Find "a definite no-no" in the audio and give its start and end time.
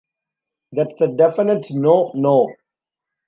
1.01-2.39